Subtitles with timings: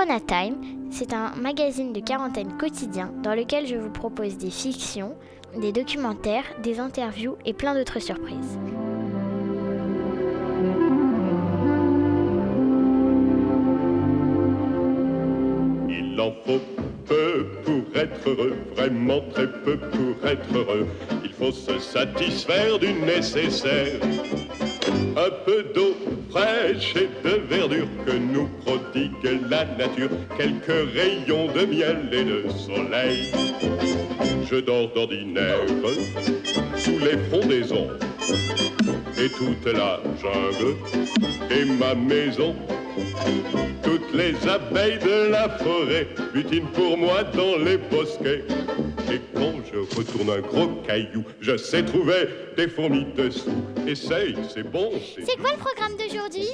[0.00, 0.18] Corona
[0.90, 5.14] c'est un magazine de quarantaine quotidien dans lequel je vous propose des fictions,
[5.60, 8.58] des documentaires, des interviews et plein d'autres surprises.
[15.90, 16.60] Il en faut
[17.06, 20.86] peu pour être heureux, vraiment très peu pour être heureux.
[21.24, 24.00] Il faut se satisfaire du nécessaire.
[25.16, 25.94] Un peu d'eau
[26.30, 28.48] fraîche et de verdure que nous
[29.64, 30.10] nature.
[30.36, 33.32] Quelques rayons de miel et de soleil.
[34.50, 35.60] Je dors d'ordinaire
[36.76, 37.90] sous les frondaisons
[39.18, 40.76] et toute la jungle
[41.50, 42.54] et ma maison.
[43.82, 48.44] Toutes les abeilles de la forêt butinent pour moi dans les bosquets.
[49.12, 53.50] Et quand je retourne un gros caillou, je sais trouver des fourmis dessous.
[53.86, 54.90] Essaye, c'est bon.
[55.24, 56.48] C'est quoi le programme d'aujourd'hui?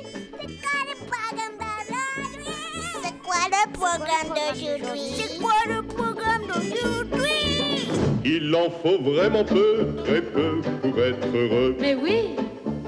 [3.36, 5.00] Quoi le programme d'aujourd'hui?
[5.14, 7.88] C'est quoi le programme d'aujourd'hui?
[8.24, 11.76] Il en faut vraiment peu, très peu pour être heureux.
[11.80, 12.36] Mais oui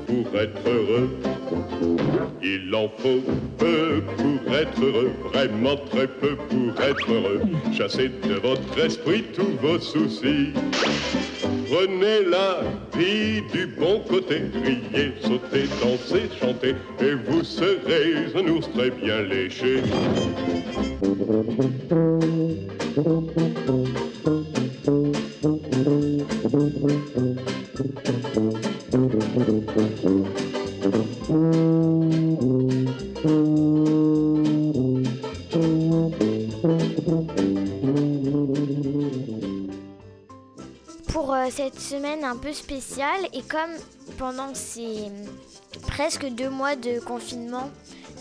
[0.07, 1.19] Pour être heureux.
[2.43, 3.21] Il en faut
[3.59, 7.43] peu pour être heureux, vraiment très peu pour être heureux.
[7.77, 10.53] Chassez de votre esprit tous vos soucis.
[11.71, 12.63] Prenez la
[12.99, 19.21] vie du bon côté, riez, sautez, dansez, chantez, et vous serez un ours très bien
[19.21, 19.83] léché.
[42.39, 43.71] Peu spéciale et comme
[44.17, 45.11] pendant ces
[45.83, 47.71] presque deux mois de confinement,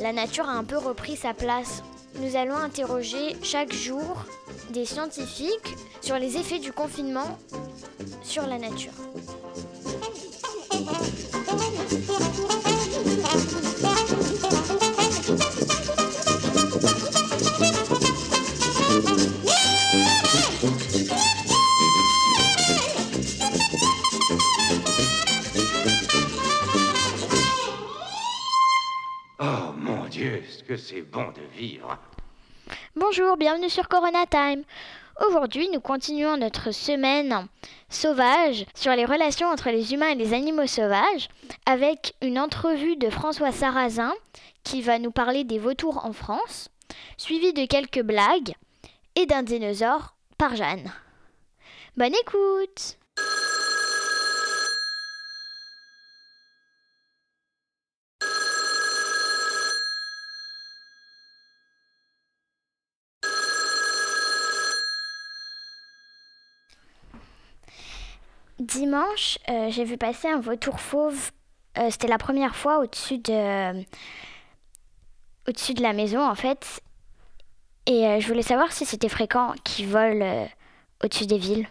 [0.01, 1.83] la nature a un peu repris sa place,
[2.19, 4.25] nous allons interroger chaque jour
[4.71, 7.37] des scientifiques sur les effets du confinement
[8.23, 8.91] sur la nature.
[30.77, 31.97] C'est bon de vivre.
[32.95, 34.63] Bonjour, bienvenue sur Corona Time.
[35.27, 37.47] Aujourd'hui, nous continuons notre semaine
[37.89, 41.29] sauvage sur les relations entre les humains et les animaux sauvages
[41.65, 44.13] avec une entrevue de François Sarrazin
[44.63, 46.69] qui va nous parler des vautours en France,
[47.17, 48.53] suivi de quelques blagues
[49.15, 50.91] et d'un dinosaure par Jeanne.
[51.95, 52.97] Bonne écoute
[68.59, 71.31] Dimanche, euh, j'ai vu passer un vautour fauve.
[71.77, 73.83] Euh, C'était la première fois au-dessus de,
[75.47, 76.81] au-dessus de la maison, en fait.
[77.85, 80.45] Et euh, je voulais savoir si c'était fréquent qu'ils volent euh,
[81.03, 81.67] au-dessus des villes.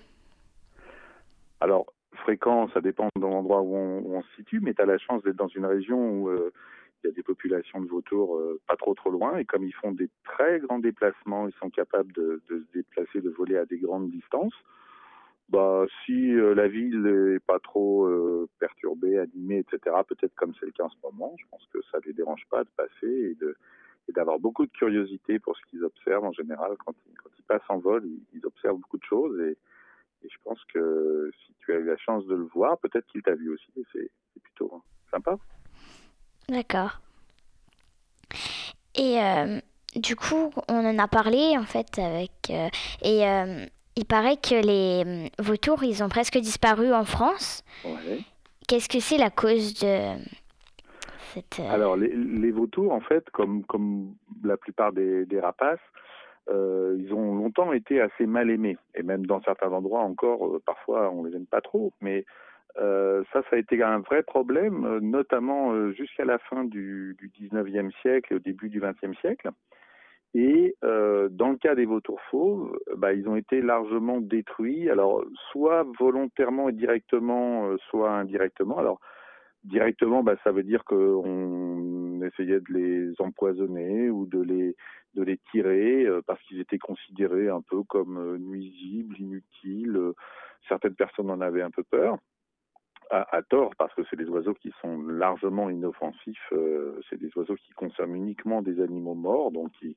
[1.60, 5.22] Alors, fréquent, ça dépend de l'endroit où on, se situe, mais tu as la chance
[5.24, 9.10] d'être dans une région où il y a des populations de vautours pas trop trop
[9.10, 13.20] loin, et comme ils font des très grands déplacements, ils sont capables de se déplacer,
[13.20, 14.54] de voler à des grandes distances.
[15.48, 20.66] Bah, si euh, la ville est pas trop euh, perturbée, animée, etc., peut-être comme c'est
[20.66, 23.34] le cas en ce moment, je pense que ça les dérange pas de passer et
[23.34, 23.56] de
[24.08, 27.42] et d'avoir beaucoup de curiosité pour ce qu'ils observent en général quand ils, quand ils
[27.42, 29.56] passent en vol, ils, ils observent beaucoup de choses et,
[30.24, 33.22] et je pense que si tu as eu la chance de le voir, peut-être qu'il
[33.22, 35.36] t'a vu aussi et c'est c'est plutôt sympa.
[36.48, 37.00] D'accord.
[38.96, 39.60] Et euh,
[39.94, 42.32] du coup, on en a parlé en fait avec.
[42.50, 42.68] euh,
[43.02, 43.66] et euh,
[43.96, 47.64] il paraît que les euh, vautours, ils ont presque disparu en France.
[47.84, 48.18] Ouais.
[48.68, 50.16] Qu'est-ce que c'est la cause de
[51.32, 51.60] cette.
[51.60, 54.14] euh, Alors, les, les vautours, en fait, comme, comme
[54.44, 55.78] la plupart des, des rapaces,
[56.48, 58.76] euh, ils ont longtemps été assez mal aimés.
[58.94, 61.92] Et même dans certains endroits encore, euh, parfois, on les aime pas trop.
[62.00, 62.24] Mais
[62.78, 67.90] euh, ça, ça a été un vrai problème, notamment jusqu'à la fin du, du 19e
[68.02, 69.50] siècle et au début du 20e siècle.
[70.38, 75.24] Et euh, dans le cas des vautours fauves, bah, ils ont été largement détruits, alors
[75.50, 78.76] soit volontairement et directement, euh, soit indirectement.
[78.76, 79.00] Alors
[79.64, 84.76] directement, bah, ça veut dire qu'on essayait de les empoisonner ou de les
[85.14, 89.98] de les tirer euh, parce qu'ils étaient considérés un peu comme nuisibles, inutiles.
[90.68, 92.18] Certaines personnes en avaient un peu peur.
[93.10, 96.52] À, à tort, parce que c'est des oiseaux qui sont largement inoffensifs.
[96.52, 99.94] euh, c'est des oiseaux qui consomment uniquement des animaux morts, donc ils,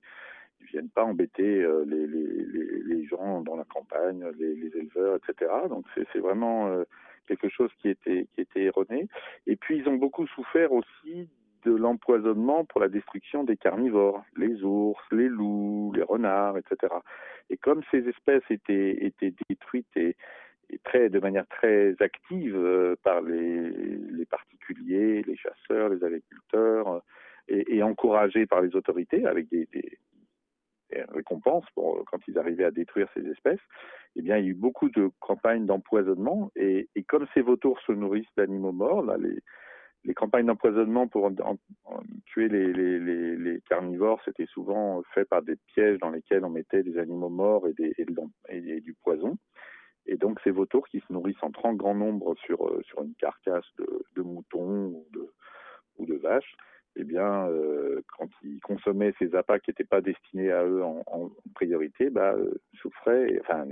[0.61, 5.17] ils viennent pas embêter euh, les, les, les, gens dans la campagne, les, les éleveurs,
[5.17, 5.51] etc.
[5.69, 6.83] Donc c'est vraiment euh,
[7.27, 9.07] quelque chose qui était, qui était erroné.
[9.47, 11.29] Et puis ils ont beaucoup souffert aussi
[11.65, 16.93] de l'empoisonnement pour la destruction des carnivores, les ours, les loups, les renards, etc.
[17.49, 20.15] Et comme ces espèces étaient, étaient détruites et,
[20.93, 26.99] de manière très active euh, par les, particuliers, les chasseurs, les agriculteurs, euh,
[27.47, 29.67] et, et encouragées par les autorités avec des,
[31.11, 33.59] récompenses pour quand ils arrivaient à détruire ces espèces,
[34.15, 36.51] eh bien, il y a eu beaucoup de campagnes d'empoisonnement.
[36.55, 41.31] Et, comme ces vautours se nourrissent d'animaux morts, les, campagnes d'empoisonnement pour
[42.25, 47.29] tuer les, carnivores, c'était souvent fait par des pièges dans lesquels on mettait des animaux
[47.29, 49.37] morts et du poison.
[50.11, 53.13] Et donc ces vautours qui se nourrissent en très grand nombre sur, euh, sur une
[53.13, 53.85] carcasse de,
[54.15, 55.29] de mouton ou de,
[55.99, 56.55] ou de vache,
[56.95, 61.29] eh bien, euh, quand ils consommaient ces appâts qui n'étaient pas destinés à eux en,
[61.53, 63.65] priorité, bah, euh, souffraient, enfin,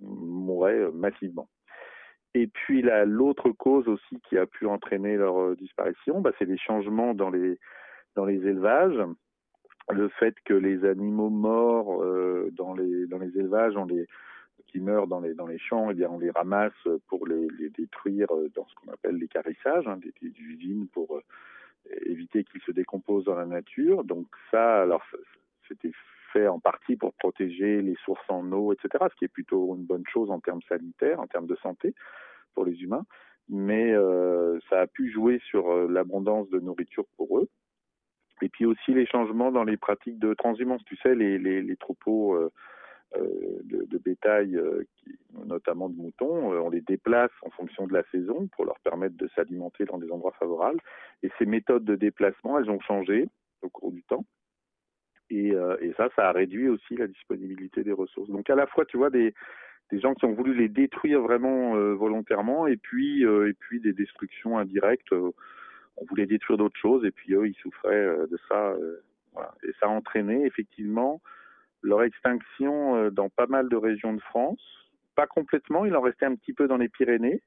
[0.00, 1.48] mouraient massivement.
[2.34, 7.14] Et puis l'autre cause aussi qui a pu entraîner leur disparition, bah, c'est les changements
[7.14, 7.60] dans les
[8.16, 8.98] dans les élevages,
[9.90, 12.04] le fait que les animaux morts
[12.52, 14.08] dans les dans les élevages, on les
[14.74, 16.72] qui meurent dans les champs, eh bien on les ramasse
[17.06, 18.26] pour les, détruire
[18.56, 21.20] dans ce qu'on appelle l'écarissage, hein, des, des usines pour euh,
[22.06, 24.02] éviter qu'ils se décomposent dans la nature.
[24.02, 25.04] Donc ça, alors
[25.68, 25.92] c'était
[26.32, 29.84] fait en partie pour protéger les sources en eau, etc., ce qui est plutôt une
[29.84, 31.94] bonne chose en termes sanitaires, en termes de santé
[32.54, 33.06] pour les humains,
[33.48, 37.48] mais euh, ça a pu jouer sur euh, l'abondance de nourriture pour eux.
[38.42, 40.84] Et puis aussi les changements dans les pratiques de transhumance.
[40.84, 42.50] Tu sais, les, troupeaux euh, euh
[43.16, 44.84] de, de, bétail, euh,
[45.46, 49.16] notamment de moutons, euh, on les déplace en fonction de la saison pour leur permettre
[49.16, 50.80] de s'alimenter dans des endroits favorables.
[51.22, 53.28] Et ces méthodes de déplacement, elles ont changé
[53.62, 54.24] au cours du temps.
[55.30, 55.52] Et,
[55.96, 58.30] ça, ça a réduit aussi la disponibilité des ressources.
[58.30, 59.34] Donc à la fois, tu vois, des,
[59.92, 65.12] gens qui ont voulu les détruire vraiment euh, volontairement et puis euh, des destructions indirectes
[65.12, 65.30] euh,
[65.96, 68.74] on voulait détruire d'autres choses et puis eux ils souffraient de ça
[69.62, 71.20] et ça a entraîné effectivement
[71.84, 74.62] leur extinction dans pas mal de régions de France
[75.14, 77.42] pas complètement il en restait un petit peu dans les Pyrénées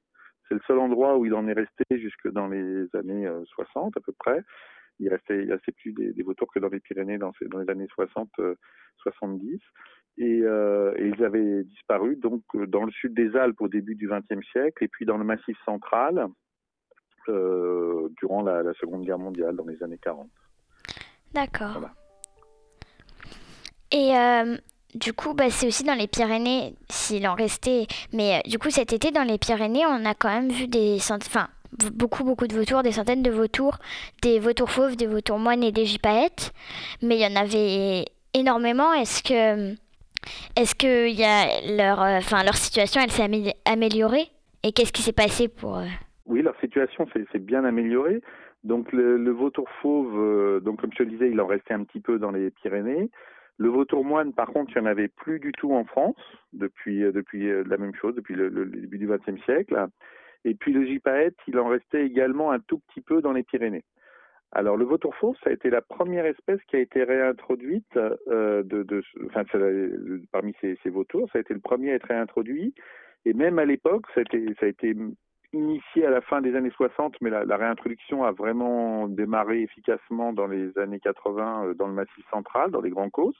[0.48, 4.00] c'est le seul endroit où il en est resté jusque dans les années 60 à
[4.00, 4.42] peu près
[5.00, 7.68] il restait restait plus des, des vautours que dans les Pyrénées dans, ces, dans les
[7.70, 8.30] années 60
[9.02, 9.60] 70
[10.18, 13.94] et, euh, et, ils avaient disparu donc euh, dans le sud des Alpes au début
[13.94, 16.26] du XXe siècle et puis dans le Massif central
[17.28, 20.28] euh, durant la, la, Seconde Guerre mondiale dans les années 40.
[21.34, 21.72] D'accord.
[21.72, 21.92] Voilà.
[23.90, 24.56] Et euh,
[24.94, 27.86] du coup, bah, c'est aussi dans les Pyrénées, s'il en restait.
[28.12, 30.98] Mais euh, du coup, cet été, dans les Pyrénées, on a quand même vu des
[31.10, 31.48] enfin,
[31.94, 33.78] beaucoup, beaucoup de vautours, des centaines de vautours,
[34.22, 36.52] des vautours fauves, des vautours moines et des gypaètes.
[37.02, 38.92] Mais il y en avait énormément.
[38.94, 39.74] Est-ce que
[40.56, 44.26] est-ce que y a leur, euh, leur situation, elle s'est améliorée?
[44.64, 45.80] Et qu'est-ce qui s'est passé pour...
[46.26, 48.20] Oui, leur situation s'est bien améliorée.
[48.64, 52.18] Donc le, vautour fauve, donc comme je le disais, il en restait un petit peu
[52.18, 53.08] dans les Pyrénées.
[53.58, 56.16] Le vautour moine, par contre, il n'y en avait plus du tout en France
[56.52, 59.88] depuis, euh, depuis la même chose, depuis le, début du XXe siècle.
[60.44, 63.84] Et puis le gypaète, il en restait également un tout petit peu dans les Pyrénées.
[64.52, 67.98] Alors le vautour fauve, ça a été la première espèce qui a été réintroduite
[68.28, 68.62] euh,
[70.32, 72.74] parmi ces, vautours, ça a été le premier à être réintroduit.
[73.26, 74.94] Et même à l'époque, ça, a été
[75.52, 80.46] initié à la fin des années 60, mais la, réintroduction a vraiment démarré efficacement dans
[80.46, 83.36] les années 80 euh, dans le Massif central, dans les Grands Causses.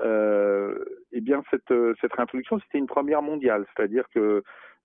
[0.00, 4.44] Euh, eh bien, cette, cette réintroduction, c'était une première mondiale, c'est-à-dire que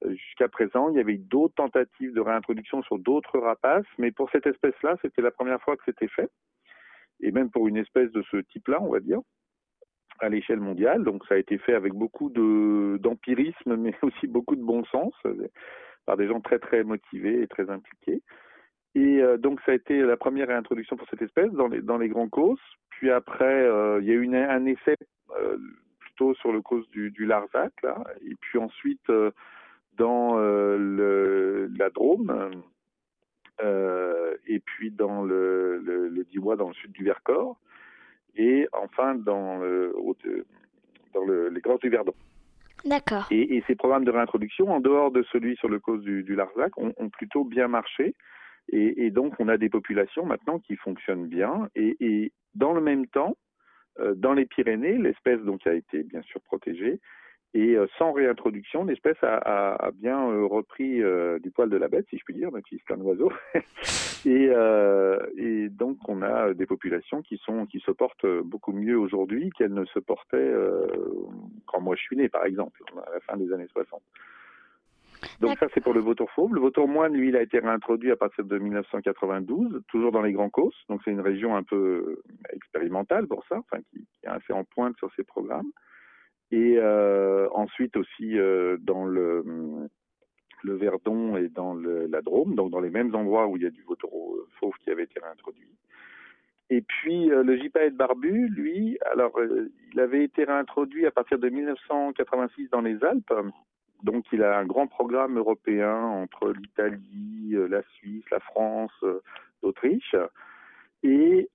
[0.10, 4.46] Jusqu'à présent, il y avait d'autres tentatives de réintroduction sur d'autres rapaces, mais pour cette
[4.46, 6.30] espèce-là, c'était la première fois que c'était fait,
[7.22, 9.22] et même pour une espèce de ce type-là, on va dire,
[10.20, 11.04] à l'échelle mondiale.
[11.04, 15.14] Donc ça a été fait avec beaucoup d'empirisme, mais aussi beaucoup de bon sens,
[16.06, 18.22] par des gens très très motivés et très impliqués.
[18.96, 21.98] Et euh, donc ça a été la première réintroduction pour cette espèce dans les, dans
[21.98, 22.62] les grands causes.
[22.90, 24.96] Puis après, euh, il y a eu une, un essai
[25.40, 25.58] euh,
[26.00, 28.04] plutôt sur le cause du, du Larzac, là.
[28.22, 29.32] Et puis ensuite, euh,
[29.98, 32.52] dans euh, le, la Drôme,
[33.62, 37.60] euh, et puis dans le, le, le Diois, dans le sud du Vercors,
[38.36, 39.94] et enfin dans, le,
[41.14, 42.14] dans le, les Gorges du Verdon.
[42.86, 43.28] D'accord.
[43.32, 47.10] Et, ces programmes de réintroduction, en dehors de celui sur le cause du, Larzac, ont,
[47.10, 48.16] plutôt bien marché.
[48.72, 51.70] Et, donc, on a des populations maintenant qui fonctionnent bien.
[51.76, 53.36] Et, dans le même temps,
[54.00, 57.00] euh, dans les Pyrénées, l'espèce donc a été bien sûr protégée,
[57.54, 61.02] Et euh, sans réintroduction, l'espèce a, bien euh, repris
[61.42, 63.32] du poil de la bête, si je puis dire, même si c'est un oiseau.
[64.26, 69.74] et, donc, on a des populations qui sont qui se portent beaucoup mieux aujourd'hui qu'elles
[69.74, 70.54] ne se portaient
[71.68, 74.02] quand moi je suis né, par exemple, à la fin des années 60.
[75.40, 76.54] Donc ça, c'est pour le vautour fauve.
[76.54, 80.34] Le vautour moine, lui, il a été réintroduit à partir de 1992, toujours dans les
[80.34, 80.84] Grands Causses.
[80.90, 82.22] Donc c'est une région un peu
[82.52, 85.72] expérimentale pour ça, enfin qui, est assez en pointe sur ces programmes
[86.52, 89.44] et euh, ensuite aussi euh, dans le,
[90.64, 93.68] le Verdon et dans le, la Drôme, donc dans les mêmes endroits où il y
[93.68, 95.68] a du vautour fauve qui avait été réintroduit.
[96.70, 101.38] Et puis euh, le gypaète barbu, lui, alors euh, il avait été réintroduit à partir
[101.38, 103.34] de 1986 dans les Alpes.
[104.02, 108.92] Donc il a un grand programme européen entre l'Italie, euh, la Suisse, la France,
[109.62, 110.16] l'Autriche.
[111.04, 111.50] Et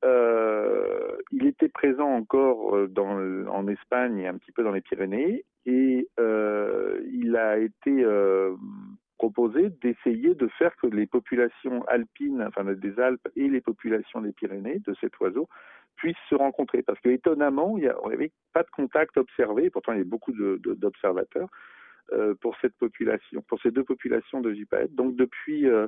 [1.33, 5.47] il était présent encore en Espagne et un petit peu dans les Pyrénées.
[5.65, 8.05] Et il a été
[9.19, 14.33] proposé d'essayer de faire que les populations alpines, enfin des Alpes et les populations des
[14.33, 15.49] Pyrénées de cet oiseau
[15.97, 16.83] puissent se rencontrer.
[16.83, 19.69] Parce que étonnamment, il n'y avait pas de contact observé.
[19.69, 21.49] Pourtant, il y a beaucoup d'observateurs
[22.13, 24.95] euh, pour cette population, pour ces deux populations de gypaètes.
[24.95, 25.87] Donc depuis euh,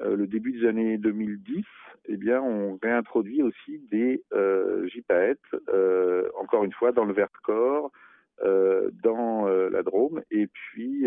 [0.00, 1.64] euh, le début des années 2010,
[2.06, 4.86] eh bien, on réintroduit aussi des euh,
[6.36, 7.90] encore une fois dans le Vercors,
[8.42, 11.06] dans la Drôme et puis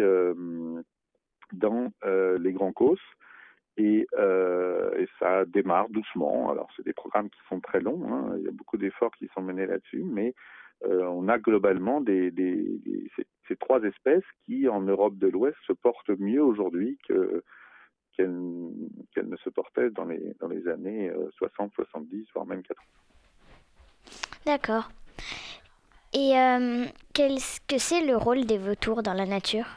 [1.54, 1.92] euh, dans
[2.40, 3.00] les Grands Causses.
[3.80, 6.50] Et, et, ça démarre doucement.
[6.50, 8.12] Alors, c'est des programmes qui sont très longs.
[8.12, 8.36] Hein.
[8.40, 10.34] Il y a beaucoup d'efforts qui sont menés là-dessus, mais
[10.84, 16.98] on a globalement ces, trois espèces qui, en Europe de l'Ouest, se portent mieux aujourd'hui
[17.08, 17.44] que
[18.16, 18.34] qu'elle
[19.14, 19.50] qu ne se
[20.08, 22.82] les, dans les années 60, 70, voire même 80.
[24.48, 24.90] D'accord.
[26.14, 29.68] Et euh, qu'est-ce que c'est le rôle des vautours dans la nature,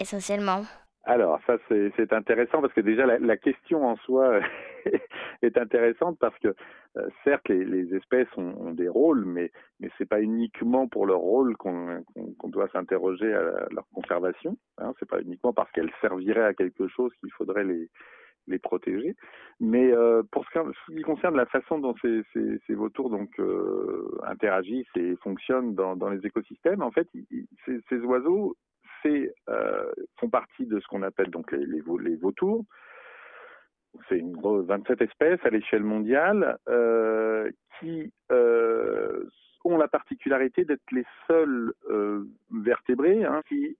[0.00, 0.64] essentiellement?
[1.08, 4.40] Alors, ça, c'est intéressant parce que déjà, la, question en soi
[5.42, 6.54] est intéressante parce que,
[6.98, 9.50] euh, certes, les, espèces ont, des rôles, mais,
[9.80, 13.88] mais ce n'est pas uniquement pour leur rôle qu'on qu qu doit s'interroger à, leur
[13.94, 14.58] conservation.
[14.76, 17.88] Hein, ce n'est pas uniquement parce qu'elles serviraient à quelque chose qu'il faudrait les,
[18.58, 19.16] protéger.
[19.60, 25.16] Mais euh, pour ce qui concerne la façon dont ces, vautours donc euh, interagissent et
[25.22, 27.08] fonctionnent dans, les écosystèmes, en fait,
[27.64, 28.56] ces, oiseaux
[29.06, 32.64] euh, font partie de ce qu'on appelle donc les, vautours.
[34.08, 39.24] C'est une 27 espèces à l'échelle mondiale euh, qui euh,
[39.64, 41.72] ont la particularité d'être les seuls
[42.50, 43.76] vertébrés hein, qui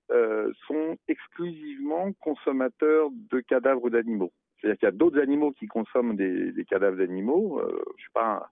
[0.66, 4.32] sont exclusivement consommateurs de cadavres d'animaux.
[4.60, 7.62] C'est-à-dire qu'il y a d'autres animaux qui consomment des, cadavres d'animaux.
[7.96, 8.50] Je sais pas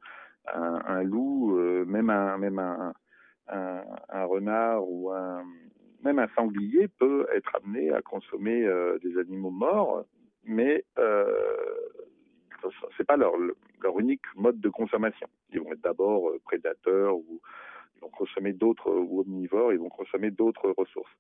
[0.55, 2.93] un, loup, même un,
[3.49, 5.43] renard ou un
[6.07, 10.05] même un sanglier peut être amené à consommer euh, des animaux morts,
[10.45, 11.27] mais euh,
[12.97, 13.35] c'est pas leur,
[13.99, 15.27] unique mode de consommation.
[15.51, 17.41] Ils vont être d'abord euh, prédateurs ou
[17.97, 21.13] ils vont consommer d'autres ou omnivores, ils vont consommer d'autres ressources.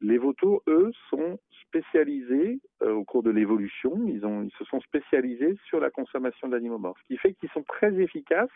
[0.00, 3.92] Les vautours, eux, sont spécialisés au cours de l'évolution.
[4.06, 7.94] Ils se sont spécialisés sur la consommation d'animaux morts, ce qui fait qu'ils sont très
[8.00, 8.50] efficaces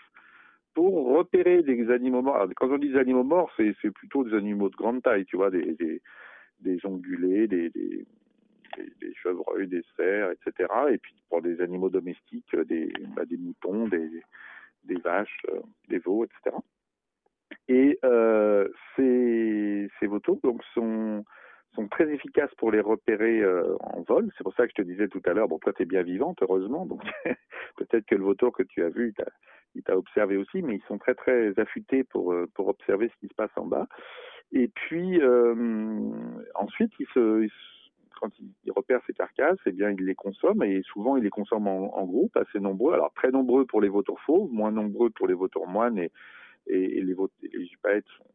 [0.76, 2.46] pour repérer des animaux morts.
[2.54, 5.50] Quand on dit des animaux morts, c'est plutôt des animaux de grande taille, tu vois,
[5.50, 6.02] des, des,
[6.60, 7.72] des ongulés, des,
[9.22, 10.68] chevreuils, des cerfs, etc.
[10.90, 14.22] Et puis pour des animaux domestiques, des, bah, des moutons, des,
[14.84, 16.54] des vaches, euh, des veaux, etc.
[17.68, 21.24] Et euh, ces, ces vautours donc, sont,
[21.76, 24.30] sont très efficaces pour les repérer euh, en vol.
[24.36, 26.02] C'est pour ça que je te disais tout à l'heure, bon, toi, tu es bien
[26.02, 27.02] vivante, heureusement, donc
[27.76, 29.14] peut-être que le vautour que tu as vu,
[29.74, 33.16] il t'a observé aussi, mais ils sont très, très affûtés pour, euh, pour observer ce
[33.20, 33.86] qui se passe en bas.
[34.52, 35.54] Et puis, euh,
[36.54, 36.92] ensuite,
[38.20, 41.68] quand ils repèrent ces carcasses, eh bien, ils les consomment, et souvent, ils les consomment
[41.68, 42.94] en, en groupe, assez nombreux.
[42.94, 46.10] Alors, très nombreux pour les vautours fauves, moins nombreux pour les vautours moines, et,
[46.68, 48.30] et, et les, les gypaètes sont,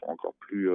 [0.00, 0.70] sont encore plus...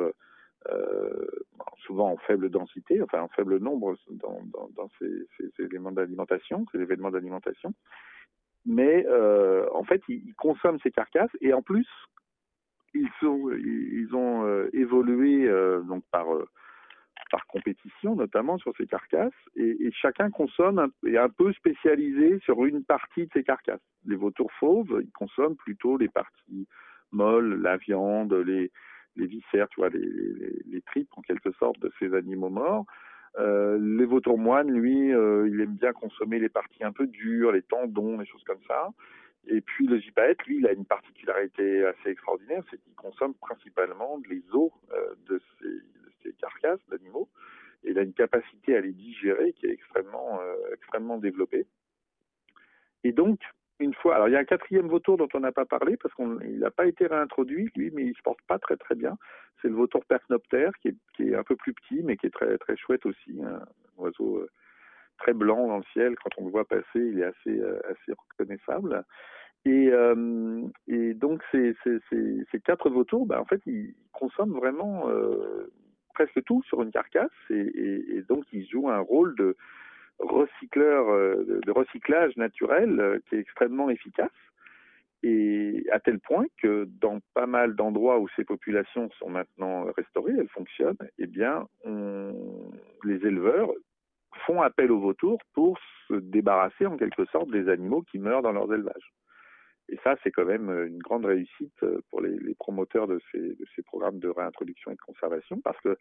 [1.86, 5.26] souvent en faible densité, enfin en faible nombre dans, ces,
[5.60, 7.74] éléments d'alimentation, ces événements d'alimentation.
[8.66, 11.88] Mais euh, en fait, ils, consomment ces carcasses et en plus,
[12.94, 16.46] ils, ont euh, évolué euh, donc par euh,
[17.48, 22.66] compétition notamment sur ces carcasses et, et chacun consomme un, est un peu spécialisé sur
[22.66, 23.82] une partie de ces carcasses.
[24.06, 26.68] Les vautours fauves, ils consomment plutôt les parties
[27.12, 28.72] molles, la viande, les
[29.20, 32.86] les viscères, tu vois, les, tripes en quelque sorte de ces animaux morts.
[33.38, 37.52] Euh, les vautours moines, lui, euh, il aime bien consommer les parties un peu dures,
[37.52, 38.90] les tendons, les choses comme ça.
[39.48, 44.20] Et puis le gypaète, lui, il a une particularité assez extraordinaire, c'est qu'il consomme principalement
[44.30, 47.30] les os euh, de, ces, de, ces, carcasses d'animaux.
[47.84, 51.66] Et il a une capacité à les digérer qui est extrêmement, euh, extrêmement développée.
[53.04, 53.40] Et donc,
[53.80, 56.14] une fois, alors il y a un quatrième vautour dont on n'a pas parlé parce
[56.14, 59.18] qu'il n'a pas été réintroduit, lui, mais il se porte pas très très bien.
[59.62, 62.76] C'est le vautour percnoptère qui est, un peu plus petit, mais qui est très très
[62.76, 63.62] chouette aussi, un
[63.98, 64.50] oiseau euh,
[65.18, 66.16] très blanc dans le ciel.
[66.18, 69.04] Quand on le voit passer, il est assez euh, assez reconnaissable.
[69.66, 70.64] Et, euh,
[71.16, 71.76] donc ces,
[72.64, 75.10] quatre vautours, bah, en fait, ils consomment vraiment
[76.14, 79.56] presque tout sur une carcasse, et, donc ils jouent un rôle de
[80.20, 84.30] recycleur, euh, de recyclage naturel euh, qui est extrêmement efficace.
[85.22, 90.34] Et à tel point que dans pas mal d'endroits où ces populations sont maintenant restaurées,
[90.38, 93.70] elles fonctionnent, eh bien, les éleveurs
[94.46, 98.54] font appel aux vautours pour se débarrasser en quelque sorte des animaux qui meurent dans
[98.54, 99.12] leurs élevages.
[99.90, 104.30] Et ça, c'est quand même une grande réussite pour les, promoteurs de ces, programmes de
[104.30, 105.98] réintroduction et de conservation, parce que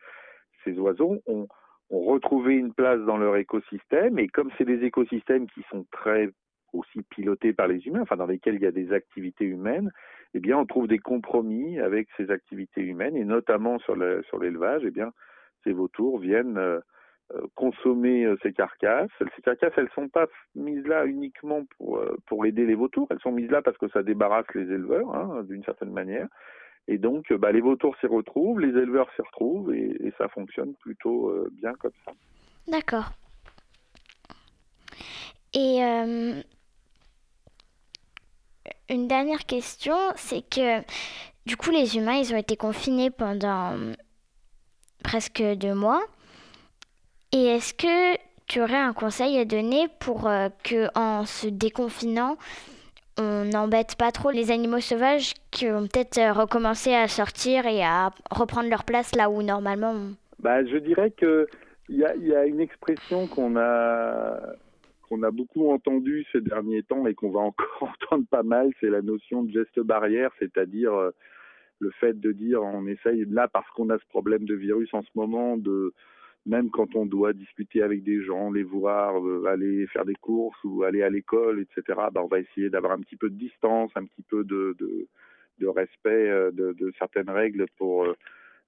[0.63, 1.49] ces oiseaux ont,
[1.91, 6.31] ont retrouvé une place dans leur écosystème, et comme c'est des écosystèmes qui sont très
[6.73, 9.91] aussi pilotés par les humains, enfin dans lesquels il y a des activités humaines,
[10.35, 14.39] eh bien on trouve des compromis avec ces activités humaines, et notamment sur le, sur
[14.39, 15.03] l'élevage, eh
[15.65, 16.59] ces vautours viennent
[17.35, 19.11] euh, consommer euh, ces carcasses.
[19.19, 23.21] Ces carcasses, elles sont pas mises là uniquement pour euh, pour aider les vautours, elles
[23.21, 26.29] sont mises là parce que ça débarrasse les éleveurs, hein, d'une certaine manière.
[26.89, 30.75] Et donc, bah, les vautours s'y retrouvent, les éleveurs s'y retrouvent, et, et, ça fonctionne
[30.77, 32.13] plutôt euh, bien comme ça.
[32.67, 33.11] D'accord.
[35.53, 36.41] Et euh,
[38.89, 40.81] une dernière question, c'est que
[41.45, 43.75] du coup, les humains, ils ont été confinés pendant
[45.03, 46.03] presque deux mois.
[47.33, 52.39] Et est-ce que tu aurais un conseil à donner pour euh, que, en se déconfinant,
[53.19, 58.11] on n'embête pas trop les animaux sauvages qui vont peut-être recommencer à sortir et à
[58.31, 59.95] reprendre leur place là où normalement.
[60.41, 61.47] Bah, je dirais que
[61.89, 64.39] il y a, y a, une expression qu'on a
[65.09, 67.67] qu'on a beaucoup entendue ces derniers temps et qu'on va encore
[68.03, 71.11] entendre pas mal, c'est la notion de geste barrière, c'est-à-dire euh,
[71.79, 75.03] le fait de dire on essaye là parce qu'on a ce problème de virus en
[75.03, 75.93] ce moment de
[76.47, 80.59] même quand on doit discuter avec des gens, les voir, euh, aller faire des courses
[80.65, 83.91] ou aller à l'école, etc., bah, on va essayer d'avoir un petit peu de distance,
[83.95, 88.07] un petit peu de, de, respect euh, de, certaines règles pour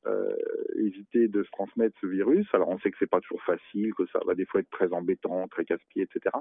[0.07, 0.37] euh,
[0.77, 2.47] éviter de se transmettre ce virus.
[2.53, 4.93] Alors on sait que c'est pas toujours facile, que ça va des fois être très
[4.93, 6.37] embêtant, très casse-pied, etc.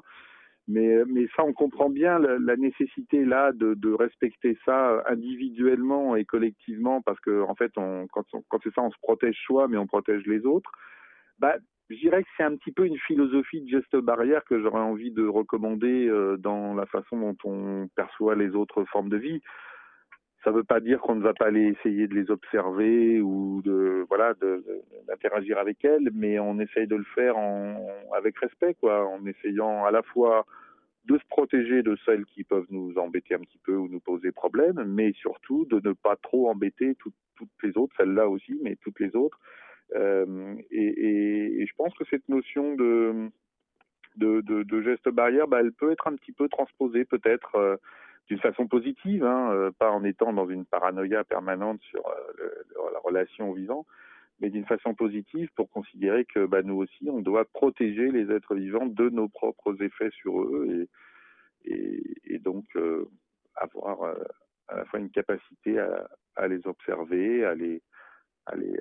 [0.68, 6.26] Mais, mais ça, on comprend bien la, nécessité là de, de, respecter ça individuellement et
[6.26, 9.88] collectivement, parce que en fait, quand, quand c'est ça, on se protège soi, mais on
[9.88, 10.72] protège les autres
[11.39, 11.56] bah,
[11.89, 15.12] je dirais que c'est un petit peu une philosophie de geste barrière que j'aurais envie
[15.12, 19.41] de recommander euh, dans la façon dont on perçoit les autres formes de vie.
[20.43, 23.62] Ça ne veut pas dire qu'on ne va pas aller essayer de les observer ou
[23.63, 24.34] de voilà
[25.08, 27.36] d'interagir avec elles, mais on essaye de le faire
[28.15, 30.45] avec respect, en essayant à la fois
[31.06, 34.32] de se protéger de celles qui peuvent nous embêter un petit peu ou nous poser
[34.32, 38.78] problème, mais surtout de ne pas trop embêter tout, toutes les autres, celles-là aussi, mais
[38.78, 39.39] toutes les autres,
[39.95, 43.32] euh, et, je pense que cette notion de,
[44.82, 47.78] geste barrière, bah, elle peut être un petit peu transposée peut-être euh,
[48.28, 52.04] d'une façon positive, hein, euh, pas en étant dans une paranoïa permanente sur
[52.93, 53.86] la relation au vivant,
[54.39, 58.56] mais d'une façon positive pour considérer que bah, nous aussi, on doit protéger les êtres
[58.56, 60.88] vivants de nos propres effets sur eux
[61.65, 62.65] et, donc
[63.56, 64.15] avoir
[64.69, 65.78] à la fois une capacité
[66.36, 67.84] à les observer, à les,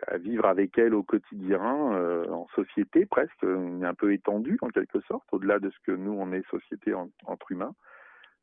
[0.06, 5.00] à, vivre avec elles au quotidien, euh, en société presque, un peu étendue en quelque
[5.02, 7.74] sorte, au-delà de ce que nous on est société en, entre humains,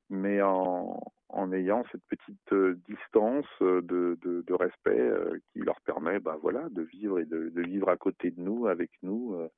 [0.10, 1.02] mais en,
[1.52, 6.82] ayant cette petite euh, distance de, de, respect euh, qui leur permet, ben voilà, de
[6.82, 9.50] vivre et de, vivre à côté de nous, avec nous, euh,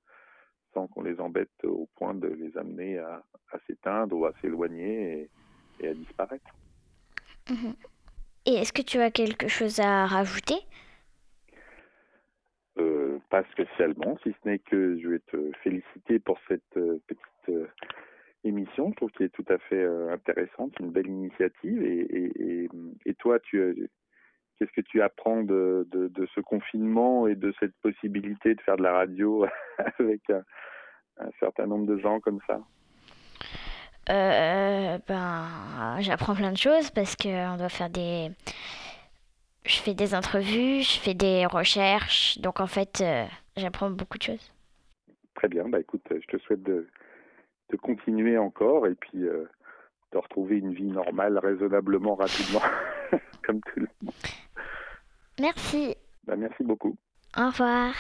[0.73, 3.23] sans qu'on les embête au point de les amener à,
[3.65, 5.29] s'éteindre ou à s'éloigner
[5.79, 6.49] et, à disparaître.
[7.49, 7.71] Mmh.
[8.45, 10.55] Et est-ce que tu as quelque chose à rajouter?
[10.55, 10.86] euh,
[13.29, 17.67] pas spécialement, si ce n'est que je vais te féliciter pour cette euh, petite euh,
[18.43, 18.89] émission.
[18.91, 21.83] Je trouve qu'elle est tout à fait euh, intéressante, une belle initiative.
[21.83, 22.69] Et,
[23.19, 23.89] toi, tu
[24.57, 25.87] qu'est-ce que tu apprends de,
[26.35, 29.45] ce confinement et de cette possibilité de faire de la radio
[29.99, 30.43] avec un,
[31.39, 32.61] certain nombre de gens comme ça?
[34.07, 38.29] Ben, j'apprends plein de choses parce qu'on doit faire des.
[39.67, 43.25] Je fais des entrevues, je fais des recherches, donc en fait, euh,
[43.57, 44.53] j'apprends beaucoup de choses.
[45.35, 46.87] Très bien, bah écoute, je te souhaite de,
[47.69, 49.43] de continuer encore et puis euh,
[50.13, 52.61] de retrouver une vie normale raisonnablement rapidement,
[53.45, 54.13] comme tout le monde.
[55.39, 55.95] Merci.
[56.25, 56.95] Ben, merci beaucoup.
[57.37, 57.93] Au revoir.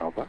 [0.00, 0.28] Au revoir.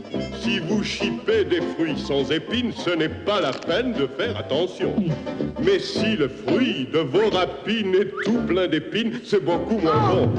[0.51, 4.93] Si vous chipez des fruits sans épines, ce n'est pas la peine de faire attention.
[5.63, 10.29] Mais si le fruit de vos rapines est tout plein d'épines, c'est beaucoup moins bon.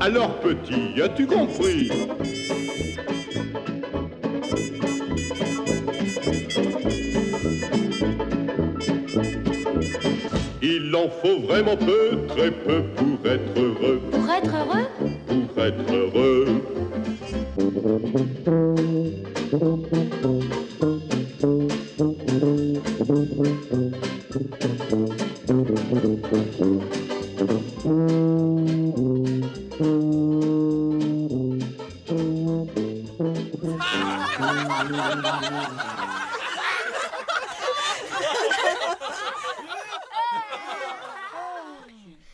[0.00, 1.88] Alors petit, as-tu compris?
[10.60, 14.00] Il en faut vraiment peu, très peu pour être heureux.
[14.10, 14.86] Pour être heureux?
[15.28, 16.49] Pour être heureux.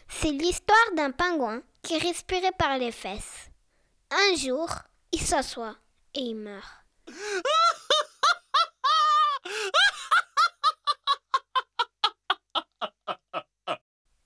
[0.09, 3.49] C'est l'histoire d'un pingouin qui respirait par les fesses.
[4.11, 4.69] Un jour,
[5.13, 5.77] il s'assoit
[6.15, 6.85] et il meurt.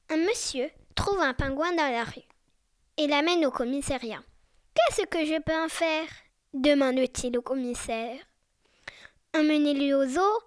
[0.09, 2.23] Un monsieur trouve un pingouin dans la rue
[2.97, 4.23] et l'amène au commissariat.
[4.75, 6.09] Qu'est-ce que je peux en faire?
[6.53, 8.19] demande-t-il au commissaire.
[9.35, 10.43] Emmenez-le au zoo,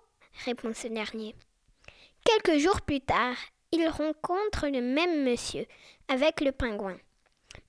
[0.46, 1.36] répond ce dernier.
[2.26, 3.38] Quelques jours plus tard,
[3.72, 5.65] il rencontre le même monsieur
[6.08, 6.98] avec le pingouin.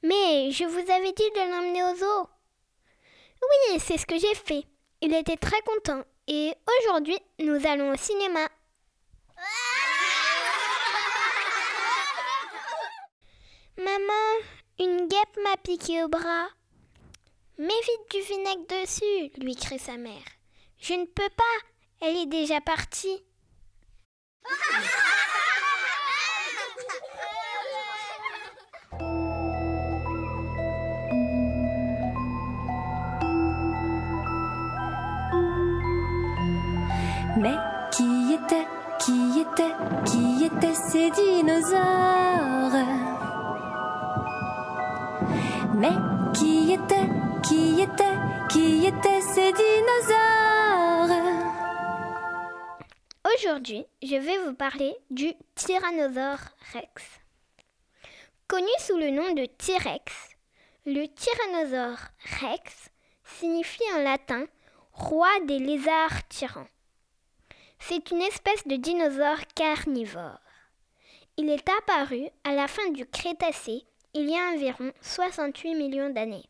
[0.02, 2.28] Mais je vous avais dit de l'emmener au zoo.
[3.50, 4.64] Oui, c'est ce que j'ai fait.
[5.00, 6.02] Il était très content.
[6.26, 8.48] Et aujourd'hui, nous allons au cinéma.
[13.76, 14.38] Maman,
[14.78, 16.48] une guêpe m'a piqué au bras.
[17.58, 20.24] Mets vite du vinaigre dessus, lui crie sa mère.
[20.78, 21.44] Je ne peux pas,
[22.00, 23.22] elle est déjà partie.
[40.06, 42.70] qui étaient ces dinosaures
[45.74, 45.92] Mais
[46.34, 47.08] qui était,
[47.42, 48.16] qui était,
[48.50, 50.34] qui étaient ces dinosaures?
[53.34, 57.02] Aujourd'hui, je vais vous parler du Tyrannosaure Rex.
[58.46, 60.12] Connu sous le nom de T-Rex,
[60.86, 61.98] le Tyrannosaure
[62.40, 62.90] Rex
[63.24, 64.44] signifie en latin
[64.92, 66.66] roi des lézards tyrans.
[67.78, 70.38] C'est une espèce de dinosaure carnivore.
[71.36, 73.84] Il est apparu à la fin du Crétacé,
[74.14, 76.48] il y a environ 68 millions d'années,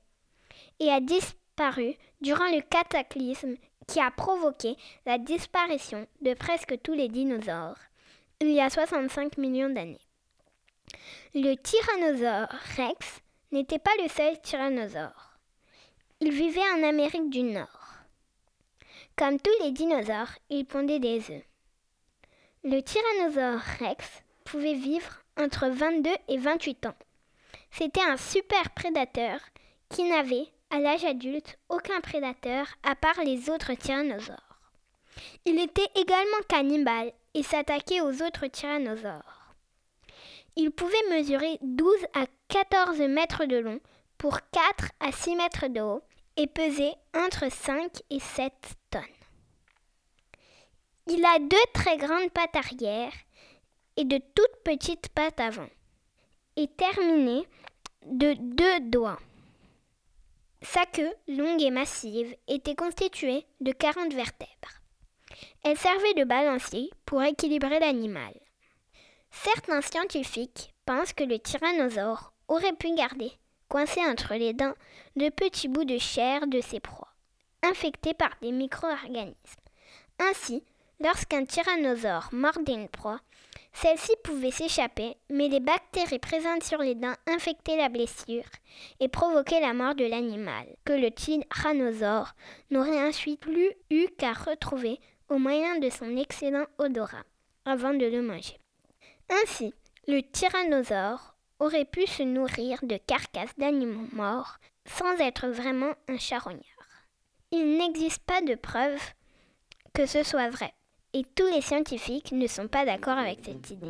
[0.78, 3.56] et a disparu durant le cataclysme
[3.87, 7.78] qui a provoqué la disparition de presque tous les dinosaures,
[8.40, 10.00] il y a 65 millions d'années.
[11.34, 13.20] Le tyrannosaure Rex
[13.52, 15.38] n'était pas le seul tyrannosaure.
[16.20, 17.83] Il vivait en Amérique du Nord.
[19.16, 21.44] Comme tous les dinosaures, il pondait des œufs.
[22.64, 24.05] Le tyrannosaure Rex
[24.44, 26.96] pouvait vivre entre 22 et 28 ans.
[27.70, 29.38] C'était un super prédateur
[29.88, 34.59] qui n'avait, à l'âge adulte, aucun prédateur à part les autres tyrannosaures.
[35.44, 39.55] Il était également cannibale et s'attaquait aux autres tyrannosaures.
[40.57, 43.79] Il pouvait mesurer 12 à 14 mètres de long
[44.18, 46.03] pour 4 à 6 mètres de haut
[46.36, 48.52] et peser entre 5 et 7
[48.90, 49.02] tonnes.
[51.06, 53.12] Il a deux très grandes pattes arrière
[53.96, 55.68] et de toutes petites pattes avant,
[56.56, 57.46] et terminées
[58.06, 59.20] de deux doigts.
[60.62, 64.80] Sa queue, longue et massive, était constituée de 40 vertèbres.
[65.62, 68.32] Elle servait de balancier pour équilibrer l'animal.
[69.30, 73.32] Certains scientifiques pensent que le tyrannosaure aurait pu garder,
[73.68, 74.74] coincé entre les dents,
[75.16, 77.12] de petits bouts de chair de ses proies,
[77.62, 79.35] infectés par des micro-organismes.
[80.18, 80.62] Ainsi,
[81.00, 83.20] lorsqu'un tyrannosaure mordait une proie,
[83.72, 88.44] celle-ci pouvait s'échapper, mais les bactéries présentes sur les dents infectaient la blessure
[89.00, 92.35] et provoquaient la mort de l'animal, que le tyrannosaure
[92.70, 97.24] n'aurait ensuite plus eu qu'à retrouver au moyen de son excellent odorat
[97.64, 98.59] avant de le manger.
[99.29, 99.74] Ainsi,
[100.07, 106.62] le tyrannosaure aurait pu se nourrir de carcasses d'animaux morts sans être vraiment un charognard.
[107.50, 109.00] Il n'existe pas de preuve
[109.94, 110.72] que ce soit vrai,
[111.12, 113.86] et tous les scientifiques ne sont pas d'accord avec cette idée.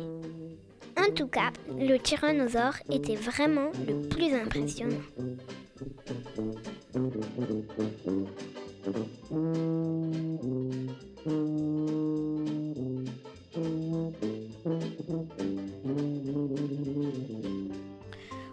[0.97, 5.01] En tout cas, le tyrannosaure était vraiment le plus impressionnant.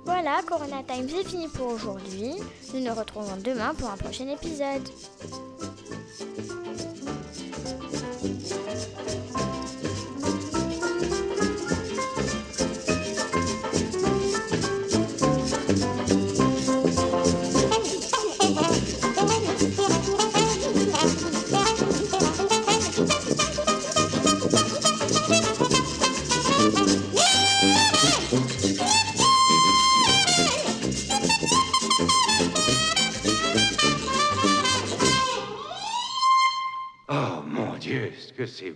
[0.04, 2.34] Voilà, Corona Time, c'est fini pour aujourd'hui.
[2.74, 4.88] Nous nous retrouvons demain pour un prochain épisode.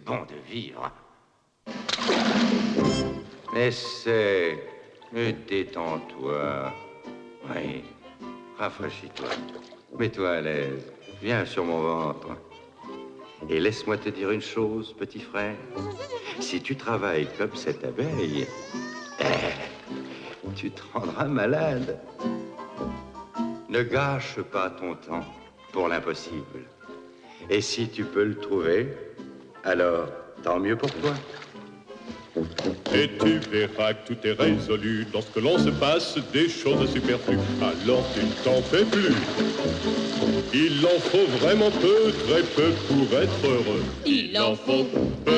[0.07, 0.91] Bon de vivre.
[3.55, 4.59] Essaie.
[5.13, 6.73] Détends-toi.
[7.51, 7.83] Oui.
[8.59, 9.29] Rafraîchis-toi.
[9.99, 10.93] Mets-toi à l'aise.
[11.21, 12.29] Viens sur mon ventre.
[13.49, 15.57] Et laisse-moi te dire une chose, petit frère.
[16.41, 18.47] Si tu travailles comme cette abeille,
[19.21, 21.99] eh, tu te rendras malade.
[23.69, 25.25] Ne gâche pas ton temps
[25.73, 26.65] pour l'impossible.
[27.51, 28.89] Et si tu peux le trouver,
[29.67, 30.09] alors
[30.43, 31.13] tant mieux pour toi.
[32.95, 37.39] Et tu verras que tout est résolu lorsque l'on se passe des choses superflues.
[37.61, 39.15] Alors tu ne t'en fais plus.
[40.53, 43.85] Il en faut vraiment peu, très peu pour être heureux.
[44.05, 44.85] Il en faut
[45.25, 45.33] peu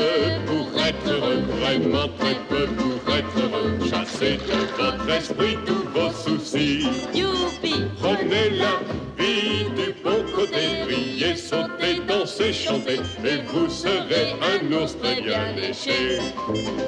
[0.46, 3.78] pour être heureux, vraiment très peu pour être heureux.
[3.90, 6.87] Chassez de votre esprit tous vos soucis.
[7.14, 8.80] Youpi Prenez la
[9.18, 15.52] vie du bon côté, riez, sautez, dansez, chantez, et vous serez un ours très bien
[15.56, 16.20] léché.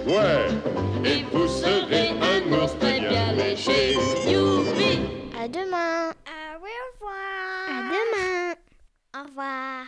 [0.07, 0.49] Ouais,
[1.05, 3.95] et vous serez un ours très bien léché.
[4.27, 5.01] Youpi
[5.39, 6.11] À demain.
[6.27, 6.63] À Au
[6.95, 7.93] revoir.
[7.93, 8.55] demain
[9.15, 9.87] Au revoir.